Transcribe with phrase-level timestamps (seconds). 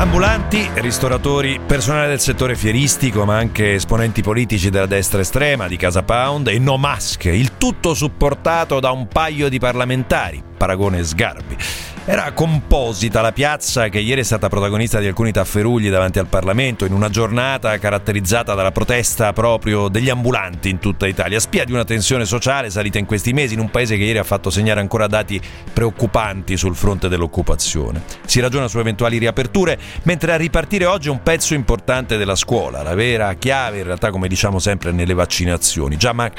[0.00, 6.02] Ambulanti, ristoratori, personale del settore fieristico, ma anche esponenti politici della destra estrema di Casa
[6.02, 11.56] Pound e No Mask, il tutto supportato da un paio di parlamentari, Paragone e Sgarbi.
[12.06, 16.86] Era composita la piazza che ieri è stata protagonista di alcuni tafferugli davanti al Parlamento
[16.86, 21.84] in una giornata caratterizzata dalla protesta proprio degli ambulanti in tutta Italia, spia di una
[21.84, 25.06] tensione sociale salita in questi mesi in un paese che ieri ha fatto segnare ancora
[25.08, 25.40] dati
[25.72, 28.02] preoccupanti sul fronte dell'occupazione.
[28.24, 32.82] Si ragiona su eventuali riaperture, mentre a ripartire oggi è un pezzo importante della scuola,
[32.82, 35.98] la vera chiave in realtà come diciamo sempre nelle vaccinazioni.
[35.98, 36.30] Già, ma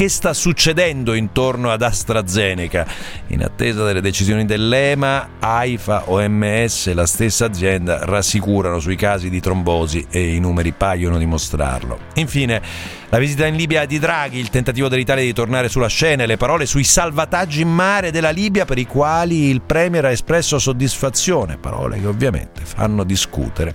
[0.00, 2.86] che sta succedendo intorno ad AstraZeneca?
[3.26, 9.40] In attesa delle decisioni dell'EMA, AIFA, OMS e la stessa azienda rassicurano sui casi di
[9.40, 11.98] trombosi e i numeri paiono dimostrarlo.
[12.14, 12.62] Infine,
[13.10, 16.38] la visita in Libia di Draghi, il tentativo dell'Italia di tornare sulla scena e le
[16.38, 21.58] parole sui salvataggi in mare della Libia per i quali il Premier ha espresso soddisfazione,
[21.58, 23.74] parole che ovviamente fanno discutere.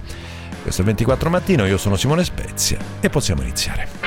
[0.64, 4.05] Questo è il 24 mattino, io sono Simone Spezia e possiamo iniziare.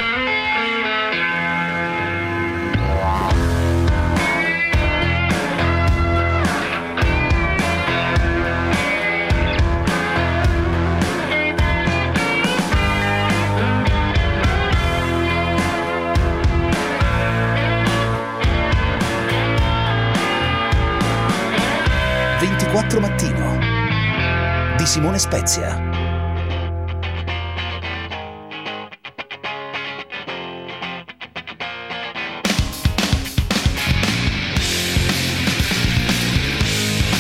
[22.70, 25.80] 4 Mattino di Simone Spezia.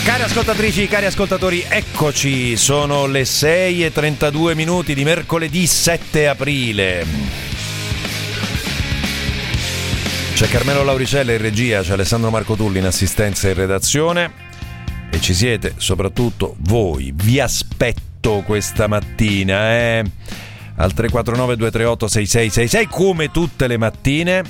[0.04, 7.06] Cari ascoltatrici, cari ascoltatori, eccoci, sono le 6 e 32 minuti di mercoledì 7 aprile.
[10.34, 14.47] C'è Carmelo Lauricella in regia, c'è Alessandro Marco Tulli in assistenza e redazione
[15.18, 17.12] e ci siete soprattutto voi.
[17.14, 20.04] Vi aspetto questa mattina, eh?
[20.76, 24.42] Al 349 238 6666 come tutte le mattine.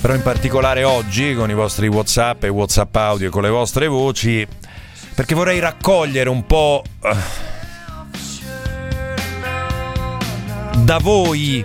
[0.00, 3.86] Però in particolare oggi con i vostri WhatsApp e WhatsApp audio e con le vostre
[3.86, 4.46] voci
[5.14, 7.16] perché vorrei raccogliere un po' eh,
[10.78, 11.64] da voi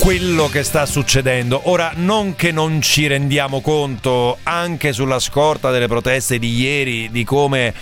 [0.00, 1.68] quello che sta succedendo.
[1.68, 7.22] Ora, non che non ci rendiamo conto, anche sulla scorta delle proteste di ieri, di
[7.22, 7.74] come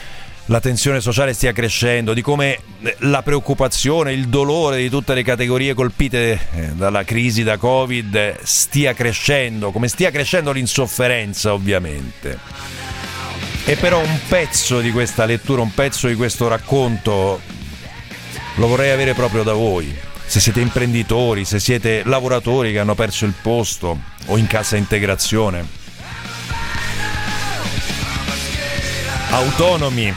[0.47, 2.59] la tensione sociale stia crescendo, di come
[2.99, 8.95] la preoccupazione, il dolore di tutte le categorie colpite eh, dalla crisi da Covid stia
[8.95, 12.37] crescendo, come stia crescendo l'insofferenza ovviamente.
[13.65, 17.41] E però un pezzo di questa lettura, un pezzo di questo racconto
[18.57, 23.25] lo vorrei avere proprio da voi se siete imprenditori, se siete lavoratori che hanno perso
[23.25, 25.67] il posto o in cassa integrazione.
[29.31, 30.15] Autonomi.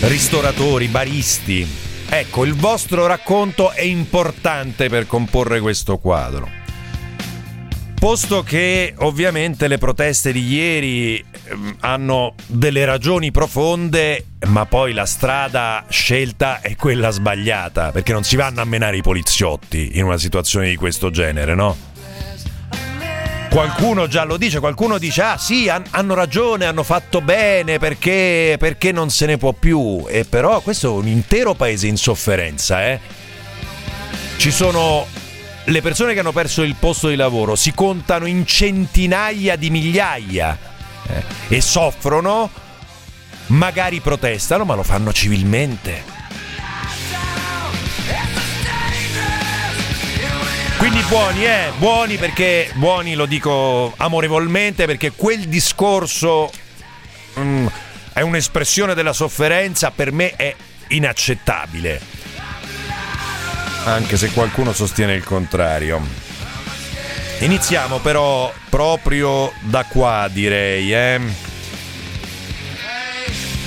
[0.00, 1.68] Ristoratori, baristi.
[2.08, 6.48] Ecco, il vostro racconto è importante per comporre questo quadro.
[7.98, 11.24] Posto che ovviamente le proteste di ieri
[11.80, 18.36] hanno delle ragioni profonde, ma poi la strada scelta è quella sbagliata, perché non si
[18.36, 21.76] vanno a menare i poliziotti in una situazione di questo genere, no?
[23.50, 28.92] Qualcuno già lo dice, qualcuno dice ah sì, hanno ragione, hanno fatto bene perché, perché
[28.92, 30.04] non se ne può più.
[30.06, 33.00] E però questo è un intero paese in sofferenza, eh?
[34.36, 35.06] Ci sono
[35.64, 40.76] le persone che hanno perso il posto di lavoro si contano in centinaia di migliaia
[41.08, 42.50] eh, e soffrono,
[43.46, 46.16] magari protestano, ma lo fanno civilmente.
[50.76, 56.52] Quindi buoni, eh, buoni perché buoni lo dico amorevolmente perché quel discorso
[57.38, 57.66] mm,
[58.12, 60.54] è un'espressione della sofferenza, per me è
[60.88, 62.18] inaccettabile
[63.88, 66.27] anche se qualcuno sostiene il contrario.
[67.40, 71.20] Iniziamo però proprio da qua, direi, eh?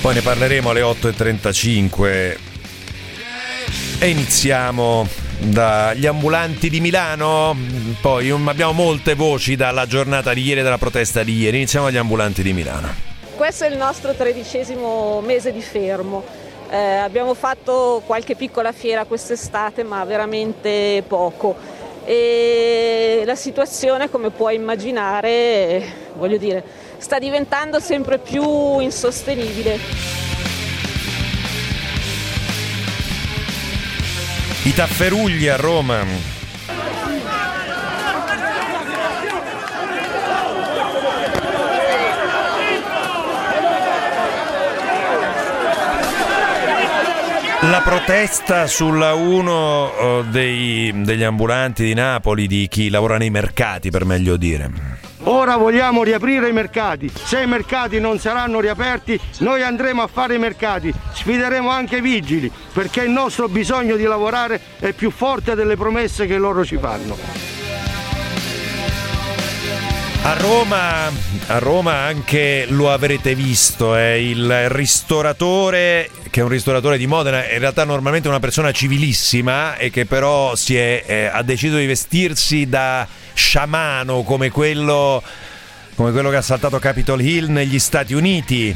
[0.02, 2.36] Poi ne parleremo alle 8.35
[3.98, 5.08] e iniziamo
[5.38, 7.56] dagli ambulanti di Milano.
[8.02, 11.56] Poi abbiamo molte voci dalla giornata di ieri e dalla protesta di ieri.
[11.56, 12.94] Iniziamo dagli ambulanti di Milano.
[13.36, 16.42] Questo è il nostro tredicesimo mese di fermo
[16.72, 21.54] eh, abbiamo fatto qualche piccola fiera quest'estate, ma veramente poco.
[22.04, 26.62] E la situazione, come puoi immaginare, voglio dire,
[26.98, 29.78] sta diventando sempre più insostenibile.
[34.64, 36.04] I tafferugli a Roma
[47.70, 54.04] La protesta sulla 1 eh, degli ambulanti di Napoli, di chi lavora nei mercati per
[54.04, 54.68] meglio dire.
[55.24, 57.08] Ora vogliamo riaprire i mercati.
[57.14, 60.92] Se i mercati non saranno riaperti, noi andremo a fare i mercati.
[61.12, 66.26] Sfideremo anche i vigili, perché il nostro bisogno di lavorare è più forte delle promesse
[66.26, 67.51] che loro ci fanno.
[70.24, 71.06] A Roma,
[71.48, 77.46] a Roma anche lo avrete visto, è il ristoratore che è un ristoratore di Modena,
[77.50, 82.68] in realtà normalmente una persona civilissima e che però è, eh, ha deciso di vestirsi
[82.68, 85.22] da sciamano come quello,
[85.96, 88.74] come quello che ha saltato Capitol Hill negli Stati Uniti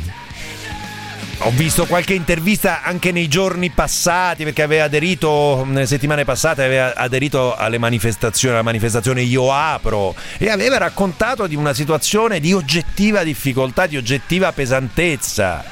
[1.38, 6.94] ho visto qualche intervista anche nei giorni passati perché aveva aderito, nelle settimane passate aveva
[6.94, 13.22] aderito alle manifestazioni, alla manifestazione Io Apro e aveva raccontato di una situazione di oggettiva
[13.22, 15.64] difficoltà, di oggettiva pesantezza.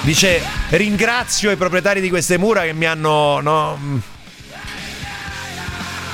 [0.00, 3.40] Dice ringrazio i proprietari di queste mura che mi hanno...
[3.40, 4.16] No,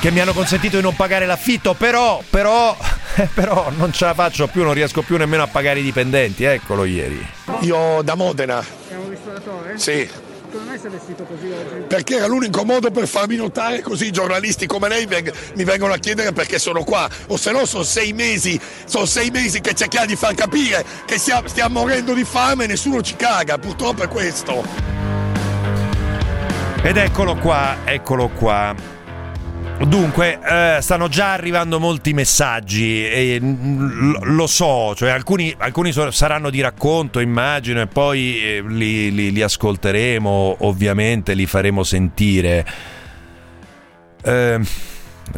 [0.00, 2.76] che mi hanno consentito di non pagare l'affitto, però, però,
[3.32, 6.84] però non ce la faccio più, non riesco più nemmeno a pagare i dipendenti, eccolo
[6.84, 7.25] ieri.
[7.61, 8.64] Io da Modena.
[8.88, 9.78] È un ristoratore?
[9.78, 10.08] Sì.
[10.50, 11.84] Come mai si è vestito così oggi?
[11.88, 15.93] Perché era l'unico modo per farmi notare così i giornalisti come lei veng- mi vengono
[15.93, 17.08] a chiedere perché sono qua.
[17.28, 21.19] O se no sono sei mesi, sono sei mesi che cerchiamo di far capire che
[21.19, 23.58] stiamo, stiamo morendo di fame e nessuno ci caga.
[23.58, 24.64] Purtroppo è questo.
[26.82, 28.94] Ed eccolo qua, eccolo qua.
[29.82, 36.49] Dunque, eh, stanno già arrivando molti messaggi, e, l- lo so, cioè alcuni, alcuni saranno
[36.49, 42.65] di racconto, immagino, e poi eh, li, li, li, ascolteremo, ovviamente li faremo sentire.
[44.23, 44.61] Eh,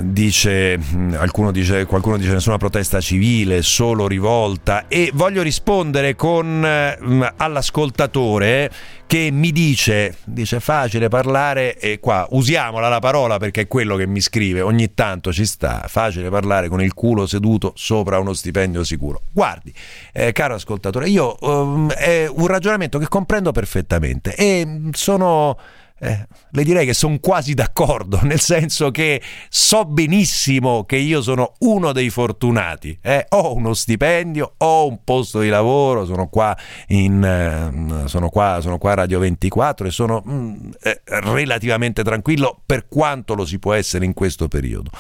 [0.01, 0.79] dice,
[1.53, 8.71] dice, qualcuno dice nessuna protesta civile, solo rivolta e voglio rispondere con, eh, all'ascoltatore
[9.07, 14.07] che mi dice, dice facile parlare e qua usiamola la parola perché è quello che
[14.07, 18.83] mi scrive, ogni tanto ci sta, facile parlare con il culo seduto sopra uno stipendio
[18.83, 19.23] sicuro.
[19.33, 19.73] Guardi,
[20.13, 25.57] eh, caro ascoltatore, io um, è un ragionamento che comprendo perfettamente e sono
[25.99, 31.55] eh, le direi che sono quasi d'accordo, nel senso che so benissimo che io sono
[31.61, 33.27] uno dei fortunati, eh?
[33.31, 36.57] ho uno stipendio, ho un posto di lavoro, sono qua,
[36.89, 42.61] in, eh, sono qua, sono qua a Radio 24 e sono mm, eh, relativamente tranquillo
[42.65, 44.91] per quanto lo si può essere in questo periodo.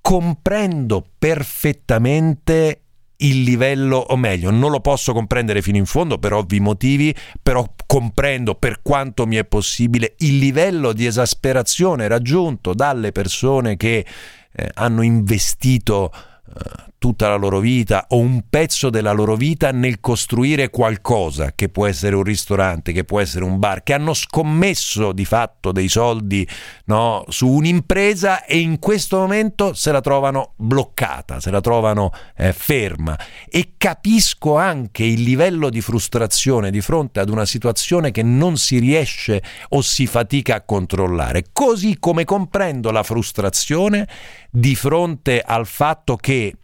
[0.00, 2.82] Comprendo perfettamente
[3.18, 7.66] il livello, o meglio, non lo posso comprendere fino in fondo per ovvi motivi, però
[7.86, 14.04] comprendo per quanto mi è possibile il livello di esasperazione raggiunto dalle persone che
[14.52, 20.00] eh, hanno investito eh, tutta la loro vita o un pezzo della loro vita nel
[20.00, 25.12] costruire qualcosa che può essere un ristorante, che può essere un bar, che hanno scommesso
[25.12, 26.44] di fatto dei soldi
[26.86, 32.52] no, su un'impresa e in questo momento se la trovano bloccata, se la trovano eh,
[32.52, 33.16] ferma.
[33.48, 38.80] E capisco anche il livello di frustrazione di fronte ad una situazione che non si
[38.80, 44.08] riesce o si fatica a controllare, così come comprendo la frustrazione
[44.50, 46.54] di fronte al fatto che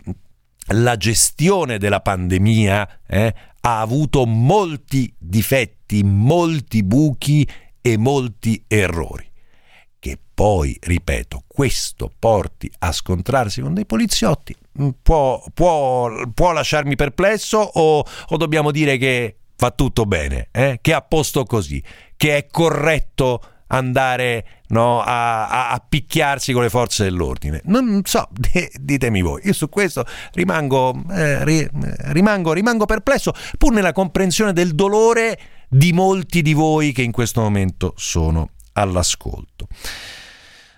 [0.69, 7.49] la gestione della pandemia eh, ha avuto molti difetti, molti buchi
[7.81, 9.31] e molti errori.
[9.99, 16.97] Che poi, ripeto, questo porti a scontrarsi con dei poliziotti mm, può, può, può lasciarmi
[16.97, 20.79] perplesso o, o, dobbiamo dire che va tutto bene, eh?
[20.81, 21.83] che è a posto così,
[22.17, 23.41] che è corretto
[23.73, 27.61] andare no, a, a, a, picchiarsi con le forze dell'ordine.
[27.65, 28.29] Non so,
[28.81, 29.43] ditemi voi.
[29.45, 31.69] Io su questo rimango, eh, ri,
[32.13, 35.39] rimango, rimango perplesso, pur nella comprensione del dolore
[35.69, 39.67] di molti di voi che in questo momento sono all'ascolto.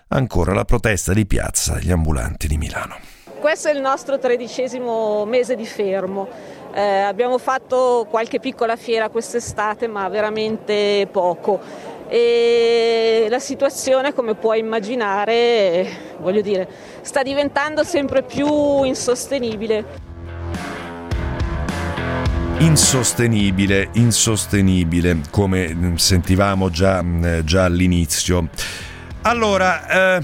[0.07, 2.97] Ancora la protesta di piazza degli ambulanti di Milano.
[3.39, 6.27] Questo è il nostro tredicesimo mese di fermo.
[6.73, 11.59] Eh, abbiamo fatto qualche piccola fiera quest'estate, ma veramente poco
[12.07, 16.67] e la situazione come puoi immaginare voglio dire
[17.01, 20.03] sta diventando sempre più insostenibile.
[22.57, 27.03] Insostenibile insostenibile come sentivamo già,
[27.43, 28.47] già all'inizio.
[29.23, 30.23] Allora eh,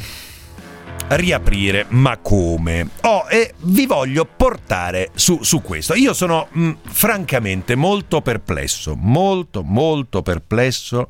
[1.10, 2.90] riaprire ma come?
[3.02, 5.94] Oh e vi voglio portare su, su questo.
[5.94, 11.08] Io sono mh, francamente molto perplesso molto molto perplesso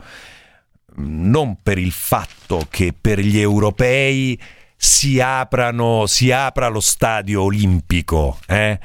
[0.96, 4.40] non per il fatto che per gli europei
[4.76, 8.80] si, aprano, si apra lo stadio olimpico, eh?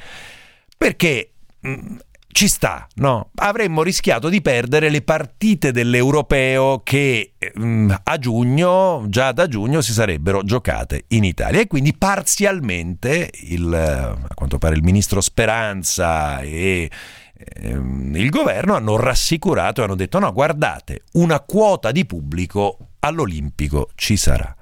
[0.77, 1.31] perché
[1.67, 1.97] mm,
[2.37, 3.31] ci sta, no?
[3.33, 9.91] Avremmo rischiato di perdere le partite dell'europeo che mm, a giugno, già da giugno, si
[9.91, 11.61] sarebbero giocate in Italia.
[11.61, 16.91] E quindi parzialmente il, a quanto pare il ministro Speranza e
[17.37, 23.89] ehm, il governo hanno rassicurato e hanno detto no, guardate, una quota di pubblico all'Olimpico
[23.95, 24.55] ci sarà.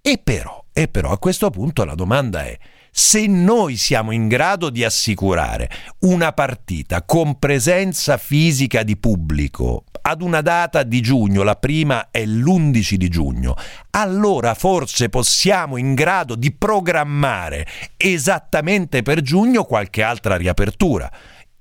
[0.00, 2.58] E però, e però a questo punto la domanda è
[2.92, 5.70] se noi siamo in grado di assicurare
[6.00, 12.24] una partita con presenza fisica di pubblico ad una data di giugno, la prima è
[12.24, 13.54] l'11 di giugno,
[13.90, 21.10] allora forse possiamo in grado di programmare esattamente per giugno qualche altra riapertura.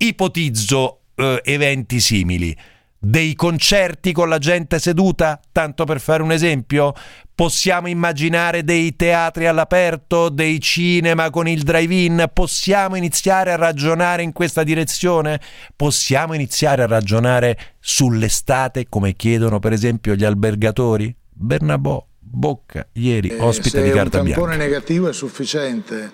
[0.01, 2.56] Ipotizzo eh, eventi simili
[2.98, 6.94] dei concerti con la gente seduta, tanto per fare un esempio?
[7.36, 12.29] Possiamo immaginare dei teatri all'aperto, dei cinema con il drive-in?
[12.32, 15.41] Possiamo iniziare a ragionare in questa direzione?
[15.75, 21.13] Possiamo iniziare a ragionare sull'estate come chiedono per esempio gli albergatori?
[21.29, 24.34] Bernabò, Bocca, ieri eh, ospite di Carta Bianca.
[24.36, 26.10] Se un tampone negativo è sufficiente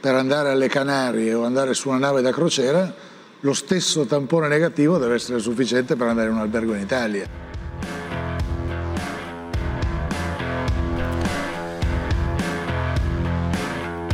[0.00, 2.94] per andare alle Canarie o andare su una nave da crociera,
[3.40, 7.44] lo stesso tampone negativo deve essere sufficiente per andare in un albergo in Italia.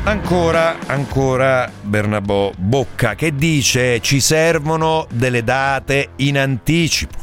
[0.04, 7.18] Ancora, ancora Bernabò Bocca che dice ci servono delle date in anticipo.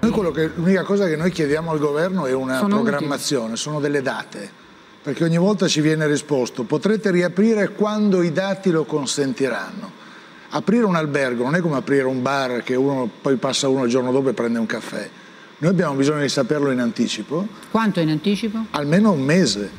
[0.00, 3.58] Che, l'unica cosa che noi chiediamo al governo è una sono programmazione, utili.
[3.58, 4.50] sono delle date,
[5.00, 10.01] perché ogni volta ci viene risposto potrete riaprire quando i dati lo consentiranno.
[10.54, 13.90] Aprire un albergo non è come aprire un bar che uno poi passa uno il
[13.90, 15.08] giorno dopo e prende un caffè.
[15.58, 17.46] Noi abbiamo bisogno di saperlo in anticipo.
[17.70, 18.58] Quanto in anticipo?
[18.72, 19.70] Almeno un mese.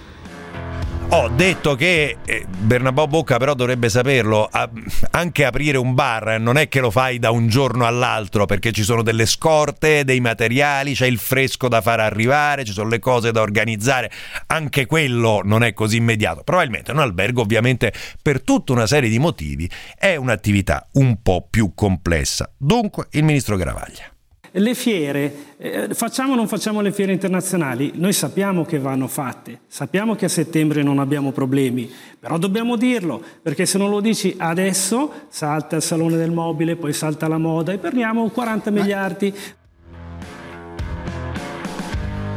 [1.15, 4.67] Ho detto che eh, Bernabò Bocca però dovrebbe saperlo, a,
[5.11, 8.81] anche aprire un bar non è che lo fai da un giorno all'altro perché ci
[8.81, 13.31] sono delle scorte, dei materiali, c'è il fresco da far arrivare, ci sono le cose
[13.31, 14.09] da organizzare,
[14.47, 16.41] anche quello non è così immediato.
[16.41, 21.73] Probabilmente un albergo ovviamente per tutta una serie di motivi è un'attività un po' più
[21.75, 22.51] complessa.
[22.57, 24.12] Dunque il ministro Gravaglia
[24.59, 27.93] le fiere, eh, facciamo o non facciamo le fiere internazionali?
[27.95, 33.21] Noi sappiamo che vanno fatte, sappiamo che a settembre non abbiamo problemi, però dobbiamo dirlo,
[33.41, 37.71] perché se non lo dici adesso salta il salone del mobile, poi salta la moda
[37.71, 38.79] e perdiamo 40 Ma...
[38.79, 39.33] miliardi.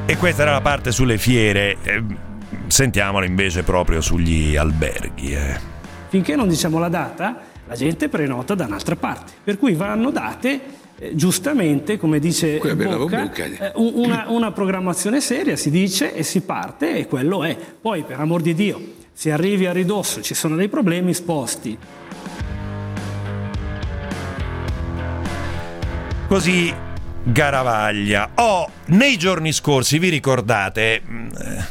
[0.08, 2.02] E questa era la parte sulle fiere, eh,
[2.68, 5.34] sentiamola invece proprio sugli alberghi.
[5.34, 5.60] Eh.
[6.08, 10.84] Finché non diciamo la data, la gente prenota da un'altra parte, per cui vanno date
[10.98, 13.44] eh, giustamente, come dice Bocca, Bocca.
[13.44, 17.56] Eh, una, una, programmazione seria si dice e si parte e quello è.
[17.56, 18.80] Poi, per amor di Dio,
[19.12, 21.76] se arrivi a ridosso ci sono dei problemi, sposti.
[26.28, 26.74] Così
[27.22, 28.30] Garavaglia.
[28.36, 31.66] Oh, nei giorni scorsi, vi ricordate, mm, eh,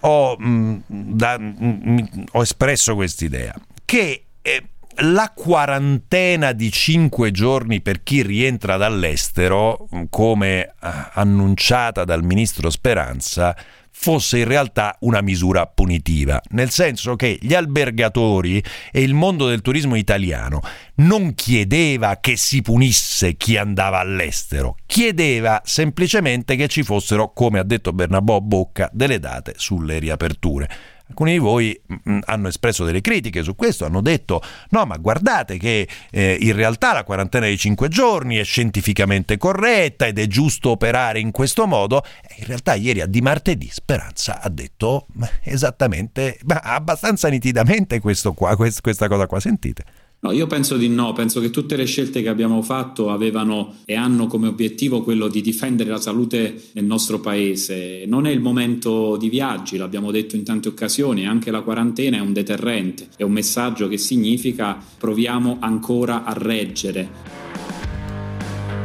[0.00, 1.98] ho, mm, da, mm,
[2.32, 3.54] ho espresso quest'idea,
[3.84, 4.62] che eh,
[4.98, 10.72] la quarantena di cinque giorni per chi rientra dall'estero, come eh,
[11.14, 13.56] annunciata dal ministro Speranza,
[13.96, 19.62] fosse in realtà una misura punitiva, nel senso che gli albergatori e il mondo del
[19.62, 20.60] turismo italiano
[20.96, 27.64] non chiedeva che si punisse chi andava all'estero, chiedeva semplicemente che ci fossero, come ha
[27.64, 30.68] detto Bernabò Bocca, delle date sulle riaperture.
[31.06, 34.96] Alcuni di voi mh, mm, hanno espresso delle critiche su questo, hanno detto no ma
[34.96, 40.26] guardate che eh, in realtà la quarantena di 5 giorni è scientificamente corretta ed è
[40.26, 42.04] giusto operare in questo modo.
[42.36, 45.06] In realtà ieri a di martedì Speranza ha detto
[45.42, 49.84] esattamente, ma abbastanza nitidamente qua, questa cosa qua, sentite.
[50.24, 53.94] No, io penso di no, penso che tutte le scelte che abbiamo fatto avevano e
[53.94, 58.04] hanno come obiettivo quello di difendere la salute nel nostro paese.
[58.06, 62.20] Non è il momento di viaggi, l'abbiamo detto in tante occasioni, anche la quarantena è
[62.20, 67.08] un deterrente, è un messaggio che significa proviamo ancora a reggere.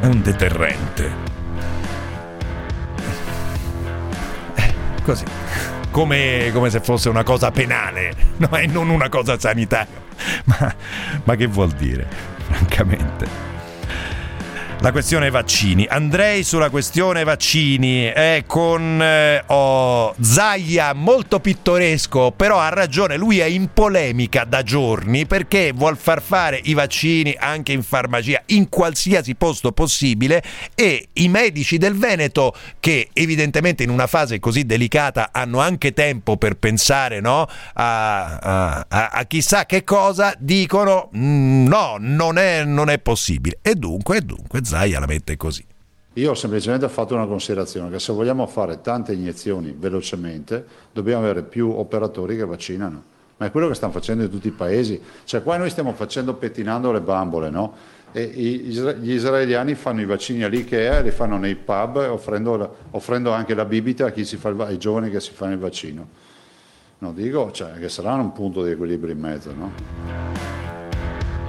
[0.02, 1.12] È un deterrente.
[4.56, 5.24] Eh, così.
[5.90, 8.58] Come, come, se fosse una cosa penale, no?
[8.58, 10.09] e non una cosa sanitaria.
[10.46, 10.74] Ma,
[11.24, 12.08] ma che vuol dire,
[12.48, 13.28] francamente?
[14.82, 15.86] La questione vaccini.
[15.90, 23.40] Andrei sulla questione vaccini eh, con eh, oh, Zaia molto pittoresco, però ha ragione, lui
[23.40, 28.70] è in polemica da giorni perché vuol far fare i vaccini anche in farmacia, in
[28.70, 30.42] qualsiasi posto possibile
[30.74, 36.38] e i medici del Veneto che evidentemente in una fase così delicata hanno anche tempo
[36.38, 42.90] per pensare no, a, a, a, chissà che cosa, dicono mm, no, non è, non
[42.90, 43.60] è possibile.
[43.62, 45.66] E dunque, e dunque Zaia la mette così.
[46.14, 51.42] Io ho semplicemente fatto una considerazione che se vogliamo fare tante iniezioni velocemente dobbiamo avere
[51.42, 53.04] più operatori che vaccinano.
[53.38, 55.02] Ma è quello che stanno facendo in tutti i paesi.
[55.24, 57.74] Cioè qua noi stiamo facendo pettinando le bambole, no?
[58.12, 63.56] E gli israeliani fanno i vaccini all'IKEA e li fanno nei pub offrendo, offrendo anche
[63.56, 66.08] la bibita a chi si fa il, ai giovani che si fanno il vaccino.
[67.00, 69.72] No, dico cioè, che sarà un punto di equilibrio in mezzo, no?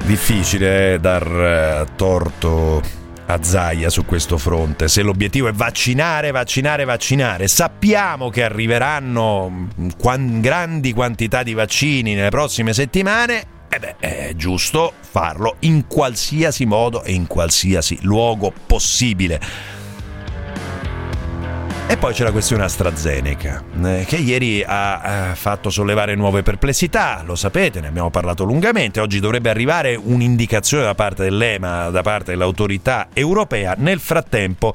[0.06, 2.99] Difficile eh, dar eh, torto
[3.32, 4.88] a Zaia su questo fronte.
[4.88, 12.30] Se l'obiettivo è vaccinare, vaccinare, vaccinare, sappiamo che arriveranno quan- grandi quantità di vaccini nelle
[12.30, 13.58] prossime settimane.
[13.68, 19.40] E beh, è giusto farlo in qualsiasi modo e in qualsiasi luogo possibile.
[21.90, 27.34] E poi c'è la questione AstraZeneca, eh, che ieri ha fatto sollevare nuove perplessità, lo
[27.34, 29.00] sapete, ne abbiamo parlato lungamente.
[29.00, 33.74] Oggi dovrebbe arrivare un'indicazione da parte dell'EMA, da parte dell'autorità europea.
[33.76, 34.72] Nel frattempo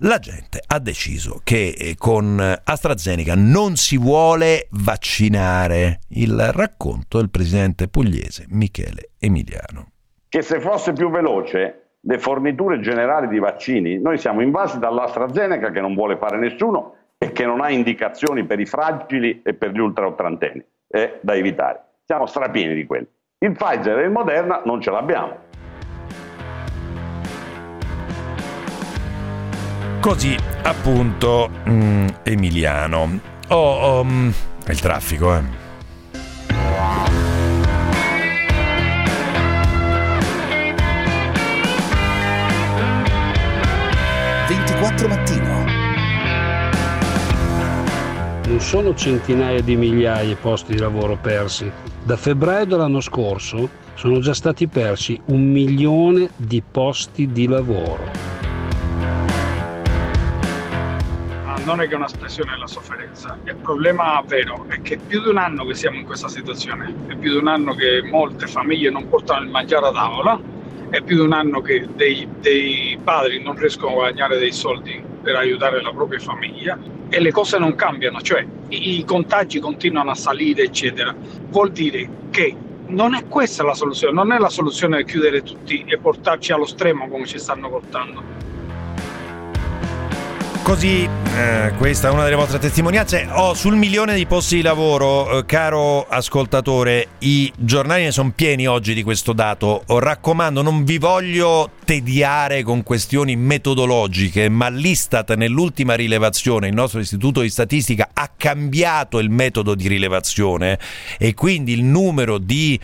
[0.00, 6.00] la gente ha deciso che eh, con AstraZeneca non si vuole vaccinare.
[6.08, 9.92] Il racconto del presidente pugliese Michele Emiliano.
[10.28, 15.80] Che se fosse più veloce le forniture generali di vaccini, noi siamo invasi dall'AstraZeneca che
[15.80, 19.80] non vuole fare nessuno e che non ha indicazioni per i fragili e per gli
[19.80, 21.82] ultraottantenni, è da evitare.
[22.04, 23.06] Siamo strapieni di quelli.
[23.40, 25.46] Il Pfizer e il Moderna non ce l'abbiamo.
[30.00, 33.20] Così appunto mm, Emiliano.
[33.48, 34.28] Oh, oh, mm,
[34.68, 37.27] il traffico, eh.
[44.88, 45.66] 24 mattino.
[48.46, 51.70] Non sono centinaia di migliaia i posti di lavoro persi.
[52.02, 58.36] Da febbraio dell'anno scorso sono già stati persi un milione di posti di lavoro.
[61.64, 63.36] non è che una espressione della sofferenza.
[63.44, 66.94] Il problema vero è che è più di un anno che siamo in questa situazione,
[67.08, 70.40] è più di un anno che molte famiglie non portano il mangiare a tavola
[70.90, 75.02] è più di un anno che dei, dei padri non riescono a guadagnare dei soldi
[75.22, 80.10] per aiutare la propria famiglia e le cose non cambiano, cioè i, i contagi continuano
[80.10, 81.14] a salire, eccetera.
[81.48, 82.54] Vuol dire che
[82.86, 87.08] non è questa la soluzione, non è la soluzione chiudere tutti e portarci allo stremo
[87.08, 88.22] come ci stanno portando.
[90.68, 93.26] Così, eh, questa è una delle vostre testimonianze.
[93.32, 98.68] Oh, sul milione di posti di lavoro, eh, caro ascoltatore, i giornali ne sono pieni
[98.68, 99.82] oggi di questo dato.
[99.86, 107.00] Oh, raccomando, non vi voglio tediare con questioni metodologiche, ma l'Istat nell'ultima rilevazione, il nostro
[107.00, 110.78] istituto di statistica, ha cambiato il metodo di rilevazione
[111.16, 112.78] e quindi il numero di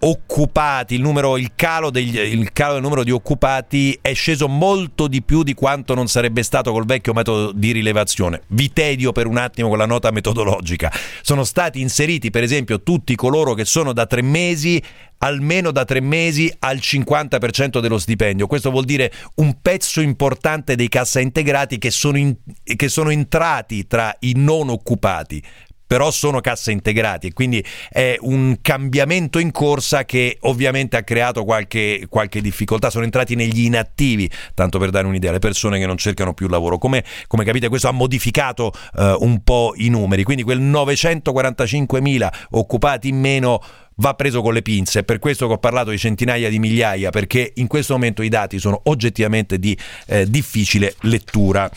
[0.00, 5.08] occupati, il, numero, il, calo degli, il, calo del numero di occupati è sceso molto
[5.08, 8.42] di più di quanto non sarebbe stato col vecchio metodo di rilevazione.
[8.48, 10.92] Vi tedio per un attimo con la nota metodologica.
[11.22, 14.82] Sono stati inseriti, per esempio, tutti coloro che sono da tre mesi
[15.22, 18.46] almeno da tre mesi al 50% dello stipendio.
[18.46, 22.34] Questo vuol dire un pezzo importante dei cassa integrati che sono, in,
[22.64, 25.42] che sono entrati tra i non occupati
[25.90, 31.42] però sono cassa integrati e quindi è un cambiamento in corsa che ovviamente ha creato
[31.42, 32.90] qualche, qualche difficoltà.
[32.90, 36.78] Sono entrati negli inattivi, tanto per dare un'idea, le persone che non cercano più lavoro.
[36.78, 43.08] Come, come capite questo ha modificato uh, un po' i numeri, quindi quel 945.000 occupati
[43.08, 43.60] in meno
[43.96, 45.00] va preso con le pinze.
[45.00, 48.28] È per questo che ho parlato di centinaia di migliaia, perché in questo momento i
[48.28, 49.76] dati sono oggettivamente di
[50.06, 51.68] eh, difficile lettura.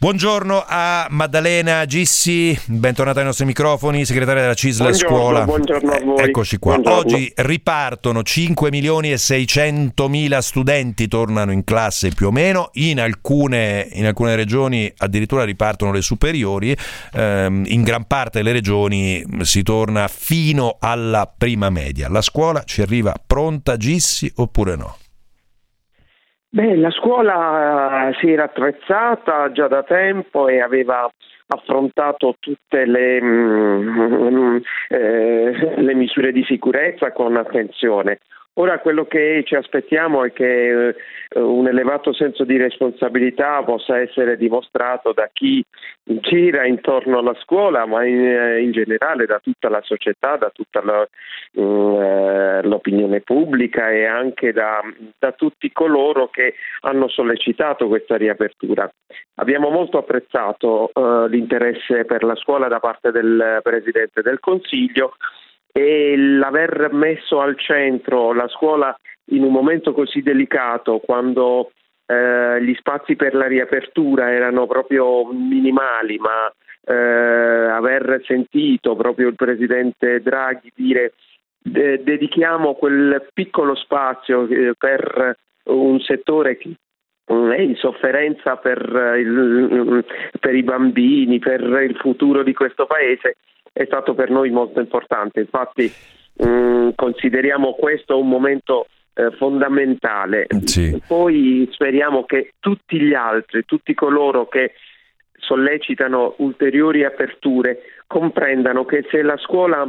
[0.00, 5.44] Buongiorno a Maddalena Gissi, bentornata ai nostri microfoni, segretaria della CISL buongiorno, Scuola.
[5.44, 6.22] Buongiorno a voi.
[6.22, 6.78] Eccoci qua.
[6.78, 7.00] Buongiorno.
[7.00, 13.00] Oggi ripartono 5 milioni e 600 mila studenti, tornano in classe più o meno, in
[13.00, 16.76] alcune, in alcune regioni addirittura ripartono le superiori,
[17.14, 22.08] ehm, in gran parte delle regioni si torna fino alla prima media.
[22.08, 24.96] La scuola ci arriva pronta Gissi oppure no?
[26.50, 31.06] Beh, la scuola si era attrezzata già da tempo e aveva
[31.48, 34.56] affrontato tutte le, mm,
[34.88, 38.20] eh, le misure di sicurezza con attenzione.
[38.60, 40.94] Ora quello che ci aspettiamo è che eh,
[41.38, 45.64] un elevato senso di responsabilità possa essere dimostrato da chi
[46.02, 50.82] gira intorno alla scuola, ma in, eh, in generale da tutta la società, da tutta
[50.82, 51.06] la,
[51.52, 54.82] uh, l'opinione pubblica e anche da,
[55.16, 58.90] da tutti coloro che hanno sollecitato questa riapertura.
[59.36, 65.14] Abbiamo molto apprezzato uh, l'interesse per la scuola da parte del Presidente del Consiglio
[65.78, 71.70] e l'aver messo al centro la scuola in un momento così delicato, quando
[72.06, 76.52] eh, gli spazi per la riapertura erano proprio minimali, ma
[76.84, 81.12] eh, aver sentito proprio il Presidente Draghi dire
[81.56, 86.72] de- dedichiamo quel piccolo spazio eh, per un settore che
[87.26, 88.80] è in sofferenza per,
[89.16, 90.04] il,
[90.40, 93.36] per i bambini, per il futuro di questo Paese,
[93.78, 95.40] è stato per noi molto importante.
[95.40, 95.90] Infatti
[96.34, 100.46] mh, mm, consideriamo questo un momento eh, fondamentale.
[100.64, 101.00] Sì.
[101.06, 104.72] Poi speriamo che tutti gli altri, tutti coloro che
[105.38, 109.88] sollecitano ulteriori aperture, comprendano che se la scuola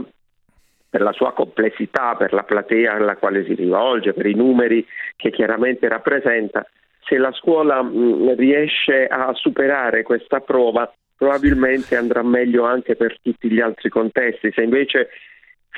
[0.89, 5.32] per la sua complessità, per la platea alla quale si rivolge, per i numeri che
[5.32, 6.65] chiaramente rappresenta,
[7.04, 13.20] se la scuola mh, mm, riesce a superare questa prova, probabilmente andrà meglio anche per
[13.22, 14.54] tutti gli altri contesti.
[14.54, 15.10] Se invece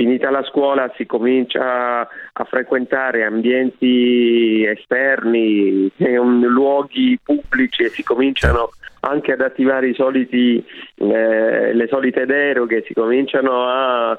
[0.01, 9.31] finita la scuola si comincia a frequentare ambienti esterni, luoghi pubblici e si cominciano anche
[9.31, 10.63] ad attivare i soliti,
[10.95, 14.11] eh, le solite deroghe, si cominciano a...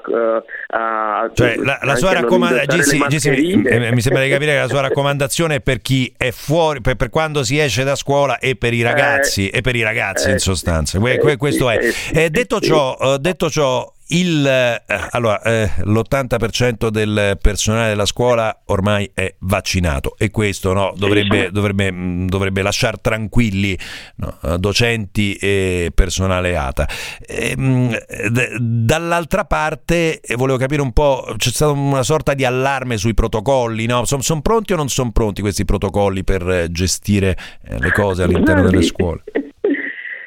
[0.67, 5.55] a cioè, la, la sua raccomandazione, mi, mi, sembra di capire che la sua raccomandazione
[5.55, 8.81] è per chi è fuori, per, per quando si esce da scuola e per i
[8.81, 10.99] ragazzi, eh, e per i ragazzi eh, in sostanza.
[10.99, 11.79] Que, questo è.
[12.13, 18.61] Eh, detto ciò, eh, detto ciò il, eh, allora, eh, l'80% del personale della scuola
[18.65, 23.77] ormai è vaccinato e questo no, dovrebbe, dovrebbe, mm, dovrebbe lasciare tranquilli
[24.17, 26.87] no, docenti e personale ATA.
[27.25, 27.97] E, ehm,
[28.29, 33.13] d- dall'altra parte eh, volevo capire un po', c'è stata una sorta di allarme sui
[33.13, 34.05] protocolli, no?
[34.05, 38.63] sono son pronti o non sono pronti questi protocolli per gestire eh, le cose all'interno
[38.63, 39.23] delle scuole?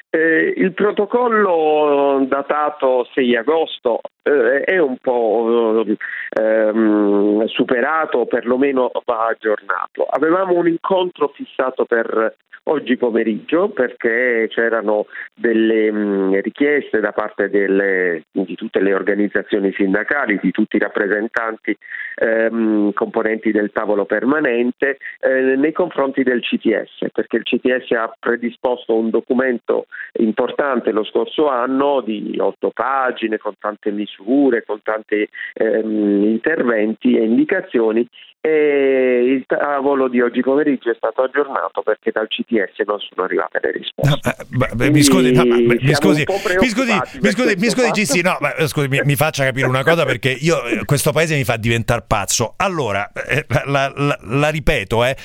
[0.09, 5.85] Eh, il protocollo datato 6 agosto eh, è un po'
[6.31, 10.05] ehm, superato, perlomeno va aggiornato.
[10.05, 12.37] Avevamo un incontro fissato per
[12.69, 20.39] oggi pomeriggio perché c'erano delle mm, richieste da parte delle, di tutte le organizzazioni sindacali,
[20.41, 21.77] di tutti i rappresentanti
[22.17, 28.95] ehm, componenti del tavolo permanente eh, nei confronti del CTS, perché il CTS ha predisposto
[28.95, 29.87] un documento
[30.19, 37.25] importante lo scorso anno di otto pagine con tante misure, con tanti ehm, interventi e
[37.25, 38.07] indicazioni
[38.47, 43.59] e il tavolo di oggi pomeriggio è stato aggiornato perché dal CTS non sono arrivate
[43.61, 44.37] le risposte.
[44.51, 46.25] No, ma, mi scusi, no, ma, mi scusi,
[46.61, 49.83] mi scusi, mi scusi, mi scusi, Gissi, no, ma, scusi mi, mi, faccia capire una
[49.83, 52.55] cosa perché io questo paese mi fa diventare pazzo.
[52.57, 55.17] Allora, eh, la, la, la ripeto, eh.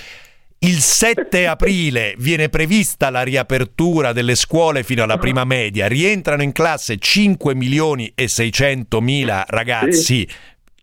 [0.63, 6.51] Il 7 aprile viene prevista la riapertura delle scuole fino alla prima media, rientrano in
[6.51, 10.27] classe 5 milioni e 600 mila ragazzi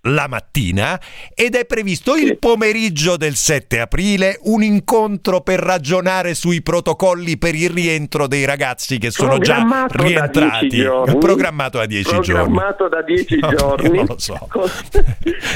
[0.03, 1.01] la mattina
[1.35, 7.55] ed è previsto il pomeriggio del 7 aprile un incontro per ragionare sui protocolli per
[7.55, 10.85] il rientro dei ragazzi che sono già rientrati.
[11.19, 12.25] Programmato da 10 giorni.
[12.25, 13.97] Programmato da 10 giorni.
[13.97, 14.47] Non lo so.
[14.49, 14.69] Con,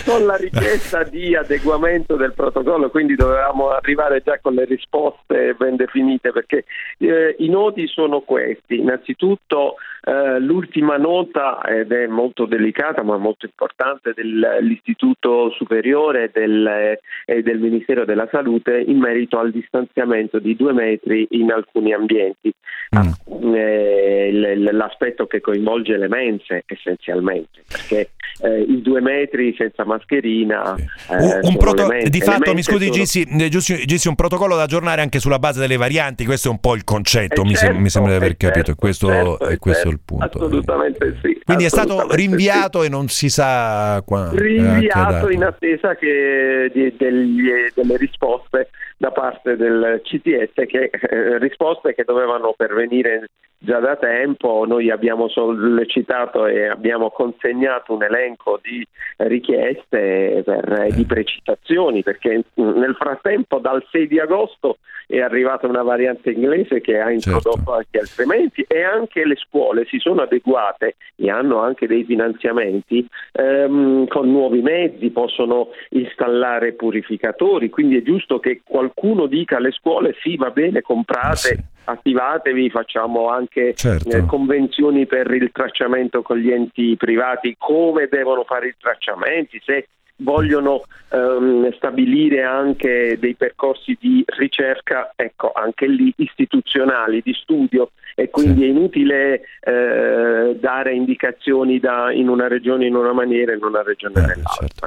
[0.05, 5.77] con, la richiesta di adeguamento del protocollo, quindi dovevamo arrivare già con le risposte ben
[5.77, 6.65] definite perché
[6.99, 8.79] eh, i nodi sono questi.
[8.79, 17.43] Innanzitutto eh, l'ultima nota, ed è molto delicata ma molto importante, dell'Istituto Superiore del, e
[17.43, 22.53] del Ministero della Salute in merito al distanziamento di due metri in alcuni ambienti.
[22.95, 23.55] Mm.
[23.55, 28.11] Eh, l'aspetto che coinvolge le mense essenzialmente, perché
[28.43, 30.75] eh, i due metri senza mascherina.
[30.77, 33.49] Eh, un proto- mense, di fatto, mi scusi, sono...
[33.49, 36.75] Gissi, Gissi, un protocollo da aggiornare anche sulla base delle varianti, questo è un po'
[36.75, 39.89] il concetto, mi, certo, sem- mi, sembra di aver certo, capito, questo, certo, è questo
[39.89, 40.25] certo, il punto.
[40.25, 41.41] Assolutamente sì.
[41.45, 42.87] Quindi è stato rinviato sì.
[42.87, 44.22] e non si sa quando.
[44.31, 51.95] Rinviato in attesa che, di, degli, delle risposte da parte del CTS che eh, risposte
[51.95, 53.29] che dovevano pervenire
[53.65, 58.85] già da tempo, noi abbiamo sollecitato e abbiamo consegnato un elenco di
[59.19, 66.31] richieste per, di precisazioni perché nel frattempo dal 6 di agosto è arrivata una variante
[66.31, 67.73] inglese che ha introdotto certo.
[67.73, 74.07] anche altrimenti e anche le scuole si sono adeguate e hanno anche dei finanziamenti ehm,
[74.09, 80.37] con nuovi mezzi, possono installare purificatori, quindi è giusto che qualcuno dica alle scuole sì
[80.37, 84.09] va bene comprate sì attivatevi, facciamo anche certo.
[84.09, 89.89] eh, convenzioni per il tracciamento con gli enti privati, come devono fare i tracciamenti, se
[90.17, 98.31] vogliono ehm, stabilire anche dei percorsi di ricerca, ecco, anche lì istituzionali, di studio e
[98.31, 98.67] quindi sì.
[98.67, 103.83] è inutile eh, dare indicazioni da, in una regione in una maniera e in una
[103.83, 104.87] regione eh, nell'altra.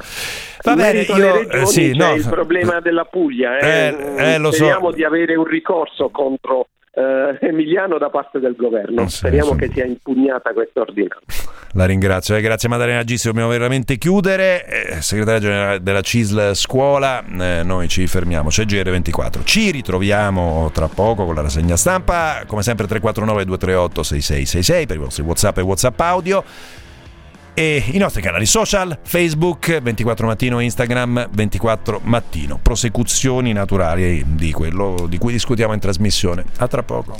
[0.62, 4.96] Va bene, io, eh, sì, no, il problema della Puglia, eh, eh, eh speriamo so.
[4.96, 9.06] di avere un ricorso contro eh, Emiliano da parte del governo.
[9.08, 9.58] Sì, Speriamo sì.
[9.58, 11.50] che sia impugnata questa ordinanza.
[11.72, 14.64] La ringrazio, eh, grazie Maddalena Gissi, dobbiamo veramente chiudere.
[14.64, 19.44] Eh, segretaria generale della CISL Scuola, eh, noi ci fermiamo, c'è GR24.
[19.44, 24.98] Ci ritroviamo tra poco con la rassegna stampa, come sempre 349 238 6666 per i
[24.98, 26.44] vostri WhatsApp e WhatsApp audio
[27.58, 35.06] e i nostri canali social, Facebook 24 mattino, Instagram 24 mattino, prosecuzioni naturali di quello
[35.08, 36.44] di cui discutiamo in trasmissione.
[36.58, 37.16] A tra poco.